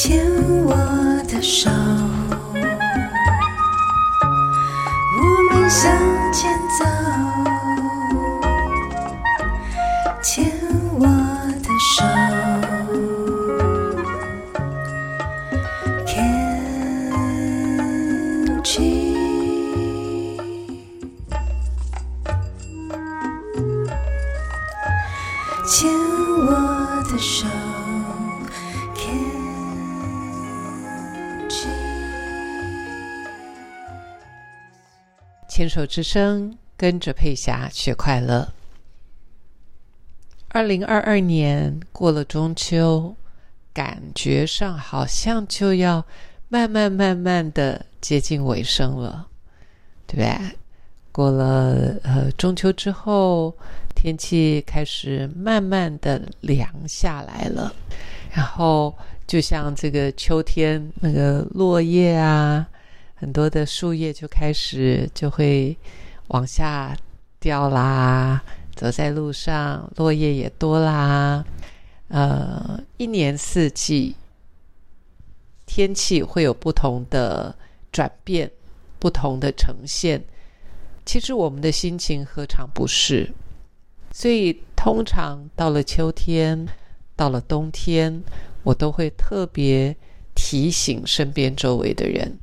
[0.00, 0.24] 牵
[0.64, 0.76] 我
[1.26, 1.68] 的手，
[35.58, 38.52] 牵手之声，跟着佩霞学快乐。
[40.50, 43.16] 二零二二年过了中秋，
[43.72, 46.06] 感觉上好像就要
[46.48, 49.26] 慢慢慢慢的接近尾声了，
[50.06, 50.56] 对不对？
[51.10, 53.52] 过了呃中秋之后，
[53.96, 57.74] 天气开始慢慢的凉下来了，
[58.30, 62.64] 然后就像这个秋天那个落叶啊，
[63.18, 65.76] 很多的树叶就开始就会
[66.28, 66.96] 往下
[67.40, 68.42] 掉啦。
[68.76, 71.44] 走在路上，落叶也多啦。
[72.06, 74.14] 呃，一年四季
[75.66, 77.54] 天气会有不同的
[77.90, 78.48] 转变，
[79.00, 80.22] 不同的呈现。
[81.04, 83.32] 其实我们的心情何尝不是？
[84.12, 86.68] 所以通常到了秋天，
[87.16, 88.22] 到了冬天，
[88.62, 89.96] 我都会特别
[90.36, 92.38] 提醒身边周围的人，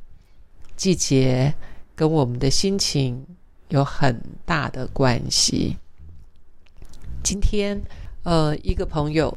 [0.76, 1.54] 季节
[1.94, 3.26] 跟我们的心情
[3.68, 5.76] 有很大的关系。
[7.22, 7.80] 今天，
[8.22, 9.36] 呃，一个朋友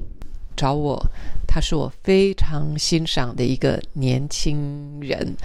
[0.55, 1.03] 找我，
[1.47, 5.35] 他是我非常欣赏的一个年轻人。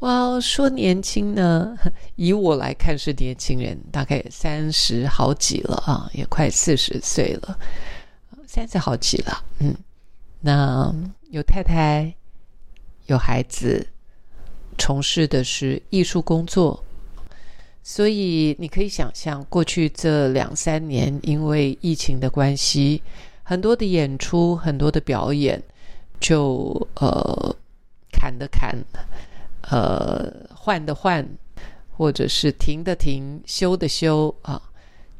[0.00, 1.76] 哇，说年轻呢，
[2.16, 7.56] 以我来看是年轻人，大概三十好几了啊，也快四十岁了，
[8.48, 9.44] 三十好几了。
[9.60, 9.76] 嗯，
[10.40, 10.92] 那
[11.30, 12.12] 有太太，
[13.06, 13.86] 有孩子，
[14.82, 16.82] 从事的是艺术工作。
[17.84, 23.00] 所以你可以想象，过去这两三年，因为疫情的关系，
[23.44, 25.62] 很多的演出、很多的表演，
[26.18, 27.56] 就呃
[28.10, 28.76] 砍的砍，
[29.70, 31.24] 呃换的换，
[31.96, 34.60] 或者是停的停、修的修啊，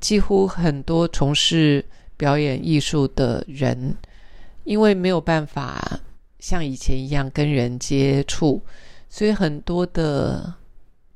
[0.00, 1.84] 几乎很多从事
[2.16, 3.94] 表演艺术的人，
[4.64, 6.00] 因为没有办法
[6.40, 8.60] 像以前一样跟人接触，
[9.12, 10.54] 所以很多的。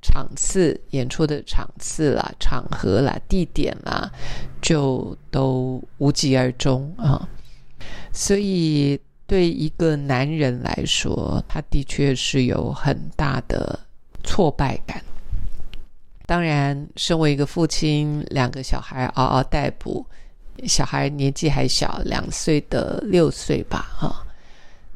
[0.03, 4.09] 场次演出的场次啦、场合啦、地点啦，
[4.63, 7.29] 就都无疾而终啊。
[8.13, 13.77] 所以，对一个男人来说，他的确是有很大的
[14.23, 15.03] 挫败感。
[16.25, 20.07] 当然，身为一个父亲，两个小孩嗷嗷待哺，
[20.69, 24.25] 小孩年纪还小，两岁的六岁吧，哈。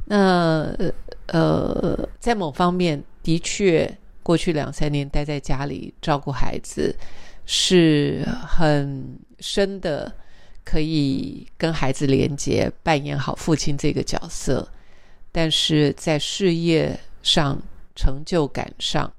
[0.05, 0.73] 那
[1.31, 3.93] 呃，在某方面的确。
[4.23, 6.95] 过去两三年待在家里照顾孩子，
[7.47, 10.15] 是很深的，
[10.63, 14.69] 可以跟孩子连接，扮演好父亲这个角色。
[15.33, 17.61] 但是在事业上、
[17.97, 19.11] 成就感上，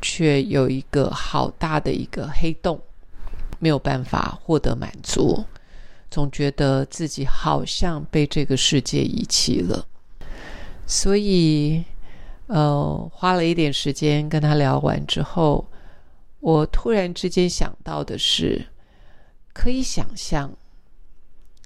[0.00, 2.80] 却有一个好大的一个黑洞，
[3.60, 5.44] 没有办法获得满足，
[6.10, 9.86] 总觉得自己好像被这个世界遗弃了，
[10.86, 11.84] 所以。
[12.48, 15.66] 呃，花了一点时间跟他聊完之后，
[16.38, 18.66] 我突然之间想到的是，
[19.52, 20.56] 可以想象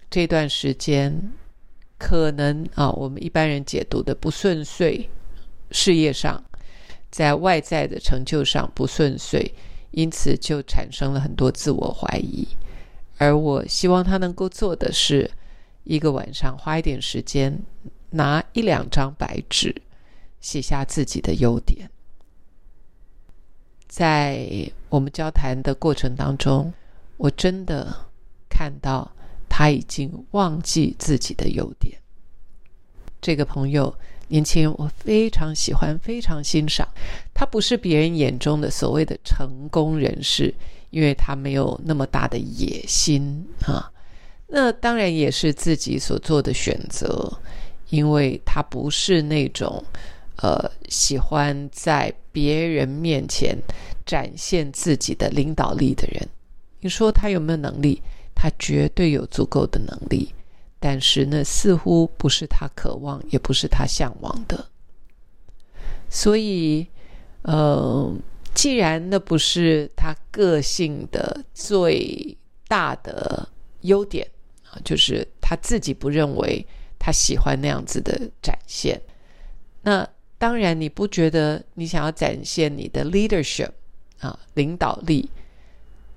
[0.08, 1.32] 这段时间
[1.98, 5.10] 可能啊，我们一般人解读的不顺遂，
[5.70, 6.42] 事业上，
[7.10, 9.52] 在外在的成就上不顺遂，
[9.90, 12.48] 因此就产生了很多自我怀疑。
[13.18, 15.30] 而我希望他能够做的是，
[15.84, 17.62] 一个晚上花一点时间，
[18.10, 19.74] 拿一两张白纸。
[20.40, 21.90] 写下自己的优点，
[23.86, 24.48] 在
[24.88, 26.72] 我们交谈的过程当中，
[27.18, 27.94] 我真的
[28.48, 29.12] 看到
[29.50, 31.98] 他已经忘记自己的优点。
[33.20, 33.94] 这个朋友
[34.28, 36.88] 年轻人，我非常喜欢，非常欣赏。
[37.34, 40.54] 他不是别人眼中的所谓的成功人士，
[40.88, 43.92] 因为他没有那么大的野心啊。
[44.46, 47.30] 那当然也是自己所做的选择，
[47.90, 49.84] 因为他不是那种。
[50.42, 53.54] 呃，喜欢在别人面前
[54.06, 56.26] 展现自己的领导力的人，
[56.80, 58.00] 你说他有没有能力？
[58.34, 60.32] 他绝对有足够的能力，
[60.78, 64.66] 但是那似乎不是他渴望，也不是他向往的。
[66.08, 66.86] 所以，
[67.42, 68.10] 呃，
[68.54, 72.34] 既然那不是他个性的最
[72.66, 73.46] 大的
[73.82, 74.26] 优点
[74.70, 76.66] 啊，就是他自己不认为
[77.00, 79.00] 他喜欢那样子的展现。
[79.82, 80.08] 那
[80.38, 83.70] 当然，你不觉得你想要展现你的 leadership
[84.20, 85.28] 啊，领导力？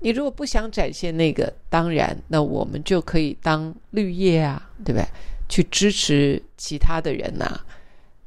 [0.00, 5.04] 你如果不想展现那个，当然，那我们就可以当绿叶啊，对不对？
[5.48, 7.60] 去支持其他的人呐。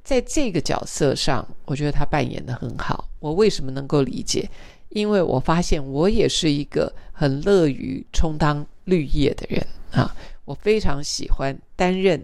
[0.03, 3.07] 在这个角色上，我觉得他扮演的很好。
[3.19, 4.49] 我为什么能够理解？
[4.89, 10.15] 因为我发现我也是一个很乐于充当绿叶的人啊，
[10.45, 12.23] 我非常喜欢担任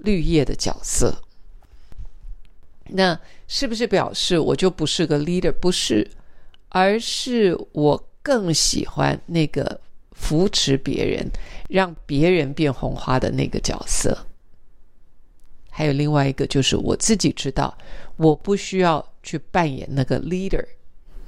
[0.00, 1.22] 绿叶的角色。
[2.92, 5.52] 那是不是表示我就不是个 leader？
[5.52, 6.10] 不是，
[6.70, 9.80] 而是我更喜欢那个
[10.12, 11.30] 扶持别人、
[11.68, 14.26] 让别人变红花的那个角色。
[15.70, 17.78] 还有另外一个，就是我自己知道，
[18.16, 20.64] 我不需要去扮演那个 leader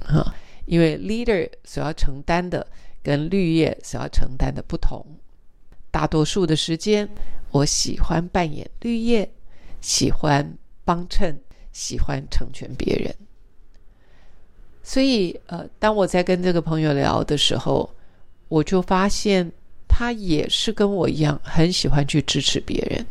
[0.05, 0.35] 啊，
[0.65, 2.67] 因为 leader 所要承担的
[3.01, 5.03] 跟绿叶所要承担的不同。
[5.93, 7.07] 大多数的时间，
[7.51, 9.31] 我喜欢扮演绿叶，
[9.79, 11.39] 喜欢帮衬。
[11.75, 13.11] 喜欢成全别人，
[14.83, 17.89] 所以呃，当我在跟这个朋友聊的时候，
[18.47, 19.51] 我就发现
[19.87, 23.03] 他也是跟我一样很喜欢去支持别人，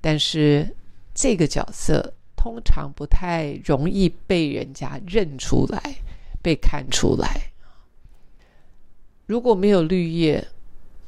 [0.00, 0.66] 但是
[1.12, 5.96] 这个角色通常不太容易被人家认出来、
[6.40, 7.52] 被看出来。
[9.26, 10.42] 如果没有绿叶，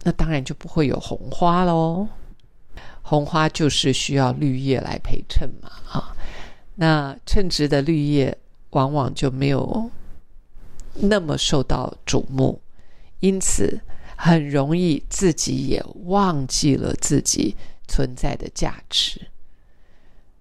[0.07, 2.07] 那当然就不会有红花喽。
[3.03, 6.17] 红花就是需要绿叶来陪衬嘛，啊。
[6.77, 8.39] 那称职的绿叶
[8.71, 9.91] 往往就没有
[10.95, 12.61] 那么受到瞩目，
[13.19, 13.81] 因此
[14.17, 17.57] 很容易自己也忘记了自己
[17.89, 19.21] 存在的价值。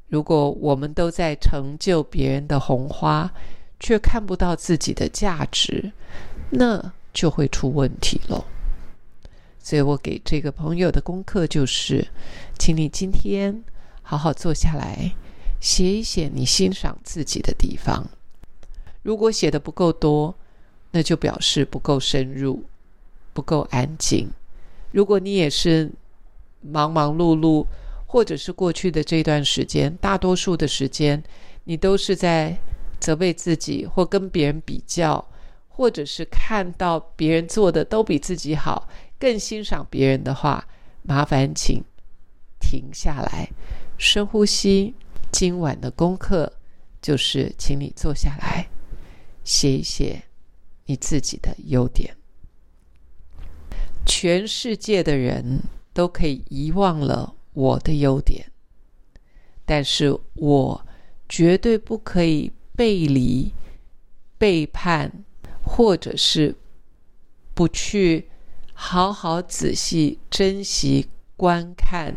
[0.09, 3.33] 如果我们都在成就别人的红花，
[3.79, 5.91] 却看不到自己的价值，
[6.51, 8.45] 那就会出问题了。
[9.65, 12.07] 所以我给这个朋友的功课就是，
[12.59, 13.63] 请你今天
[14.03, 15.11] 好好坐下来。
[15.59, 18.07] 写一写你欣赏自己的地方。
[19.01, 20.35] 如果写的不够多，
[20.91, 22.65] 那就表示不够深入，
[23.33, 24.29] 不够安静。
[24.91, 25.91] 如果你也是
[26.61, 27.65] 忙忙碌碌，
[28.05, 31.23] 或者是过去的这段时间，大多数的时间
[31.63, 32.55] 你都是在
[32.99, 35.27] 责备自己，或跟别人比较，
[35.69, 38.87] 或者是看到别人做的都比自己好，
[39.25, 40.67] 更欣赏别人的话，
[41.01, 41.83] 麻烦请
[42.59, 43.49] 停下来，
[43.97, 44.93] 深呼吸。
[45.31, 46.53] 今晚的功课
[47.01, 48.67] 就是，请你坐下来
[49.43, 50.21] 写一写
[50.85, 52.15] 你自己的优点。
[54.05, 58.51] 全世界的人都可以遗忘了我的优点，
[59.65, 60.85] 但是我
[61.27, 63.51] 绝对不可以背离、
[64.37, 65.11] 背叛，
[65.63, 66.55] 或者是
[67.55, 68.29] 不去
[68.75, 72.15] 好好仔细珍惜、观看、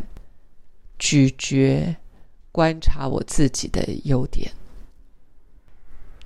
[0.99, 1.96] 咀嚼。
[2.50, 4.50] 观察我自己的优点。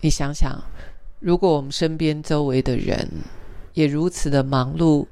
[0.00, 0.64] 你想想，
[1.20, 3.06] 如果我们身边周围的人
[3.75, 5.06] 也如此的忙碌，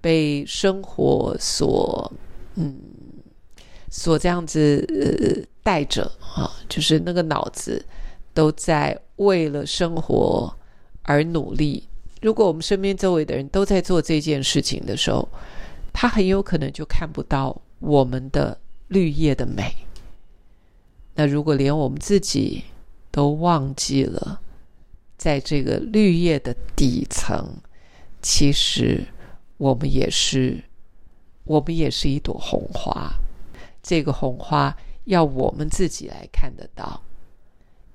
[0.00, 2.12] 被生活所
[2.56, 2.78] 嗯
[3.88, 6.04] 所这样子呃带着
[6.34, 7.82] 啊，就是那个脑子
[8.34, 10.54] 都在为了生活
[11.02, 11.88] 而努力。
[12.22, 15.28] 如果我们身边周围的人都在做这件事情的时候，
[15.92, 18.58] 他很有可能就看不到我们的
[18.88, 19.74] 绿叶的美。
[21.14, 22.62] 那如果连我们自己
[23.10, 24.40] 都忘记了，
[25.18, 27.44] 在这个绿叶的底层，
[28.22, 29.04] 其实
[29.58, 30.62] 我们也是，
[31.44, 33.12] 我们也是一朵红花。
[33.82, 37.02] 这个红花要我们自己来看得到，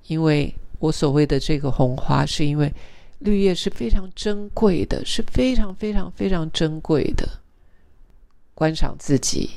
[0.06, 2.72] 因为我所谓的这个红花，是因为
[3.18, 7.28] 绿叶是非常珍贵的，是非常非常非常珍贵的。
[8.54, 9.50] 观赏自己，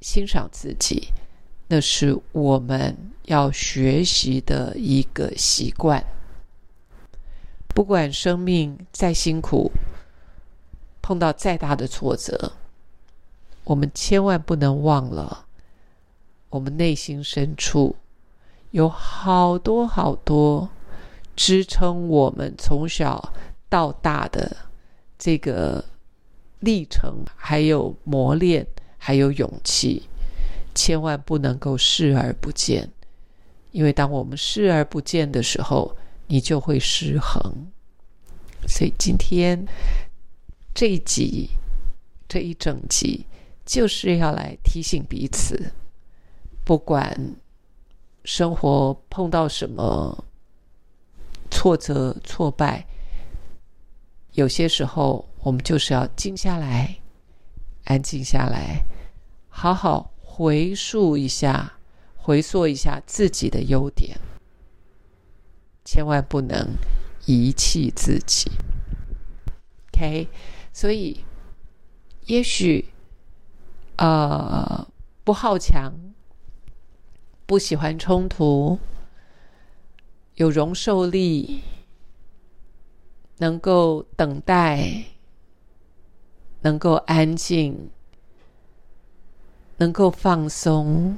[0.00, 1.08] 欣赏自己。
[1.68, 6.04] 那是我们要学习的一个习惯。
[7.68, 9.72] 不管生命再辛苦，
[11.02, 12.52] 碰到再大的挫折，
[13.64, 15.46] 我们千万不能忘了，
[16.50, 17.96] 我们内心深处
[18.70, 20.68] 有好多好多
[21.36, 23.32] 支撑我们从小
[23.68, 24.56] 到大的
[25.18, 25.84] 这个
[26.60, 28.66] 历程，还有磨练，
[28.98, 30.08] 还有勇气。
[30.74, 32.90] 千万不能够视而不见，
[33.72, 37.40] 因为当我们视而不见的时候，你就会失衡。
[38.68, 39.64] 所以今天
[40.74, 41.48] 这一集
[42.28, 43.24] 这一整集
[43.64, 45.72] 就是要来提醒彼此：
[46.62, 47.34] 不管
[48.24, 50.25] 生活碰到什么
[51.66, 52.86] 挫折、挫败，
[54.34, 56.96] 有些时候我们就是要静下来，
[57.86, 58.84] 安静下来，
[59.48, 60.12] 好好。
[60.22, 61.72] 回溯一下，
[62.14, 64.16] 回溯一下自己的优点，
[65.84, 66.76] 千万不能
[67.24, 68.48] 遗弃自己。
[69.88, 70.28] OK，
[70.72, 71.24] 所以
[72.26, 72.92] 也许
[73.96, 74.86] 呃
[75.24, 75.92] 不好强，
[77.44, 78.78] 不喜欢冲突，
[80.36, 81.62] 有容受力，
[83.38, 85.04] 能够等待，
[86.60, 87.88] 能够安静，
[89.78, 91.16] 能够放松，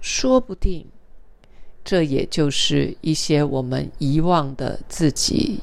[0.00, 0.86] 说不定
[1.84, 5.60] 这也就是一些我们遗忘的自己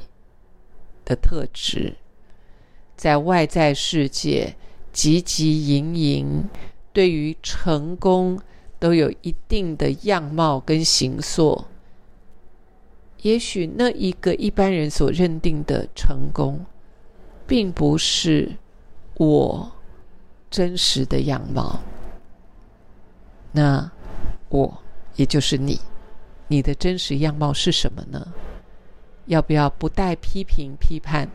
[1.04, 1.98] 的特质。
[2.96, 4.56] 在外在世界
[4.94, 6.50] 汲汲营营，
[6.94, 8.40] 对于成功
[8.80, 11.66] 都有一定的样貌跟形塑。
[13.26, 16.64] 也许那一个一般人所认定的成功，
[17.48, 18.52] 并不是
[19.16, 19.72] 我
[20.52, 21.80] 真实的样貌。
[23.52, 23.90] 那
[24.50, 24.78] 我，
[25.16, 25.82] 也就是你，
[26.48, 28.32] 你的真实样貌是什么呢？
[29.26, 31.28] 要不要不带批评批判，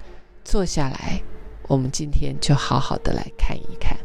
[0.44, 1.20] 坐下来？
[1.66, 3.99] 我们今天就好好的来看一看。